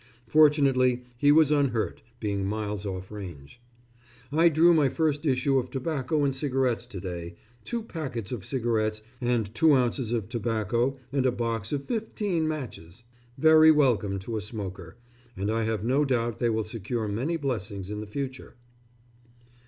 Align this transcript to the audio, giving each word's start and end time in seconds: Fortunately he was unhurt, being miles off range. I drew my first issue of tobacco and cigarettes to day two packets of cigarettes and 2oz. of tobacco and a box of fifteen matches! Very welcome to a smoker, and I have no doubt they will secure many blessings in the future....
Fortunately 0.25 1.03
he 1.15 1.31
was 1.31 1.51
unhurt, 1.51 2.01
being 2.19 2.43
miles 2.43 2.87
off 2.87 3.11
range. 3.11 3.61
I 4.31 4.49
drew 4.49 4.73
my 4.73 4.89
first 4.89 5.27
issue 5.27 5.59
of 5.59 5.69
tobacco 5.69 6.23
and 6.25 6.33
cigarettes 6.35 6.87
to 6.87 6.99
day 6.99 7.35
two 7.65 7.83
packets 7.83 8.31
of 8.31 8.43
cigarettes 8.43 9.03
and 9.21 9.53
2oz. 9.53 10.11
of 10.11 10.27
tobacco 10.27 10.97
and 11.11 11.27
a 11.27 11.31
box 11.31 11.71
of 11.71 11.85
fifteen 11.85 12.47
matches! 12.47 13.03
Very 13.37 13.69
welcome 13.69 14.17
to 14.17 14.37
a 14.37 14.41
smoker, 14.41 14.97
and 15.37 15.51
I 15.51 15.65
have 15.65 15.83
no 15.83 16.03
doubt 16.03 16.39
they 16.39 16.49
will 16.49 16.63
secure 16.63 17.07
many 17.07 17.37
blessings 17.37 17.91
in 17.91 17.99
the 17.99 18.07
future.... 18.07 18.55